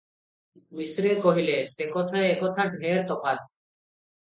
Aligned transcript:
ମିଶ୍ରେ 0.79 1.11
କହିଲେ, 1.25 1.59
"ସେ 1.75 1.87
କଥା 1.93 2.25
ଏ 2.31 2.33
କଥା 2.41 2.67
ଢେର 2.75 3.07
ତଫାତ୍। 3.15 3.47